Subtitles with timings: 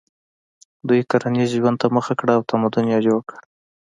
[0.87, 3.37] دوی کرنیز ژوند ته مخه کړه او تمدن یې جوړ کړ.